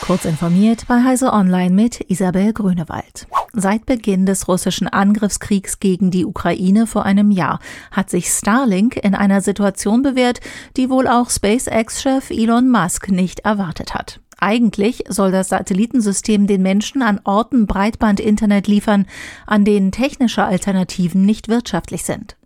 [0.00, 3.28] Kurz informiert bei Heise Online mit Isabel Grünewald.
[3.52, 7.60] Seit Beginn des russischen Angriffskriegs gegen die Ukraine vor einem Jahr
[7.90, 10.40] hat sich Starlink in einer Situation bewährt,
[10.76, 14.20] die wohl auch SpaceX-Chef Elon Musk nicht erwartet hat.
[14.40, 19.06] Eigentlich soll das Satellitensystem den Menschen an Orten Breitbandinternet liefern,
[19.46, 22.36] an denen technische Alternativen nicht wirtschaftlich sind.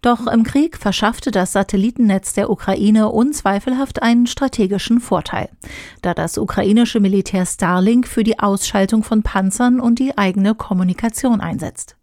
[0.00, 5.50] Doch im Krieg verschaffte das Satellitennetz der Ukraine unzweifelhaft einen strategischen Vorteil,
[6.02, 11.96] da das ukrainische Militär Starlink für die Ausschaltung von Panzern und die eigene Kommunikation einsetzt.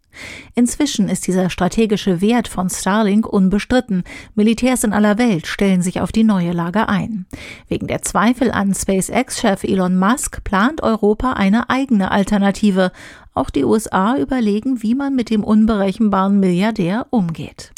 [0.54, 4.04] Inzwischen ist dieser strategische Wert von Starlink unbestritten.
[4.34, 7.26] Militärs in aller Welt stellen sich auf die neue Lage ein.
[7.68, 12.92] Wegen der Zweifel an SpaceX-Chef Elon Musk plant Europa eine eigene Alternative.
[13.34, 17.72] Auch die USA überlegen, wie man mit dem unberechenbaren Milliardär umgeht.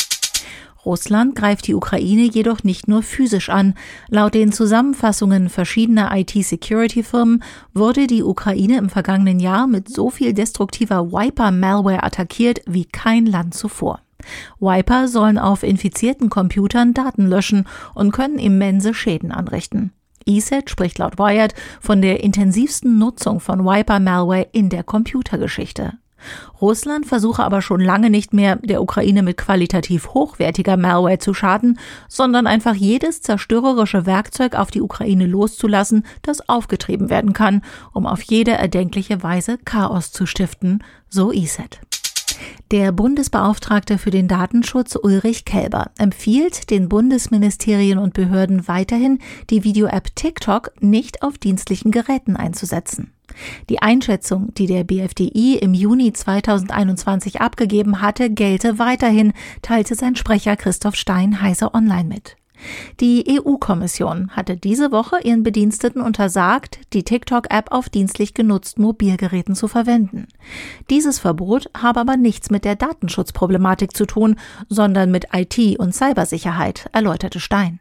[0.85, 3.75] Russland greift die Ukraine jedoch nicht nur physisch an.
[4.09, 7.43] Laut den Zusammenfassungen verschiedener IT-Security-Firmen
[7.75, 13.55] wurde die Ukraine im vergangenen Jahr mit so viel destruktiver Wiper-Malware attackiert wie kein Land
[13.55, 14.01] zuvor.
[14.59, 19.93] Wiper sollen auf infizierten Computern Daten löschen und können immense Schäden anrichten.
[20.27, 25.95] ESET spricht laut Wired von der intensivsten Nutzung von Wiper-Malware in der Computergeschichte.
[26.61, 31.79] Russland versuche aber schon lange nicht mehr, der Ukraine mit qualitativ hochwertiger Malware zu schaden,
[32.09, 37.63] sondern einfach jedes zerstörerische Werkzeug auf die Ukraine loszulassen, das aufgetrieben werden kann,
[37.93, 41.81] um auf jede erdenkliche Weise Chaos zu stiften, so ISET.
[42.71, 49.19] Der Bundesbeauftragte für den Datenschutz Ulrich Kelber empfiehlt den Bundesministerien und Behörden weiterhin,
[49.51, 53.13] die Video-App TikTok nicht auf dienstlichen Geräten einzusetzen.
[53.69, 60.57] Die Einschätzung, die der BFDI im Juni 2021 abgegeben hatte, gelte weiterhin, teilte sein Sprecher
[60.57, 62.37] Christoph Stein Heise Online mit.
[63.01, 69.69] Die EU-Kommission hatte diese Woche ihren Bediensteten untersagt, die TikTok-App auf dienstlich genutzten Mobilgeräten zu
[69.69, 70.29] verwenden.
[70.91, 74.37] Dieses Verbot habe aber nichts mit der Datenschutzproblematik zu tun,
[74.69, 77.81] sondern mit IT- und Cybersicherheit, erläuterte Stein.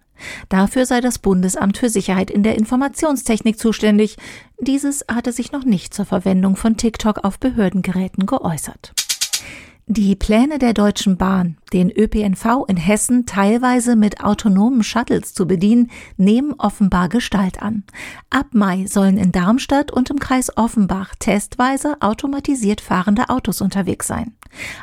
[0.50, 4.18] Dafür sei das Bundesamt für Sicherheit in der Informationstechnik zuständig.
[4.60, 8.94] Dieses hatte sich noch nicht zur Verwendung von TikTok auf Behördengeräten geäußert.
[9.92, 15.90] Die Pläne der Deutschen Bahn, den ÖPNV in Hessen teilweise mit autonomen Shuttles zu bedienen,
[16.16, 17.82] nehmen offenbar Gestalt an.
[18.30, 24.36] Ab Mai sollen in Darmstadt und im Kreis Offenbach testweise automatisiert fahrende Autos unterwegs sein.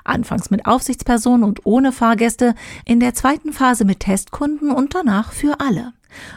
[0.03, 5.61] Anfangs mit Aufsichtspersonen und ohne Fahrgäste, in der zweiten Phase mit Testkunden und danach für
[5.61, 5.93] alle.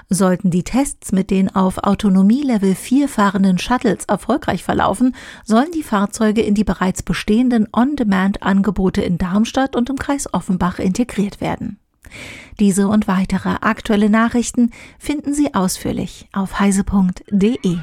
[0.09, 5.15] Sollten die Tests mit den auf Autonomie Level 4 fahrenden Shuttles erfolgreich verlaufen,
[5.45, 11.41] sollen die Fahrzeuge in die bereits bestehenden On-Demand-Angebote in Darmstadt und im Kreis Offenbach integriert
[11.41, 11.79] werden.
[12.59, 17.77] Diese und weitere aktuelle Nachrichten finden Sie ausführlich auf heise.de.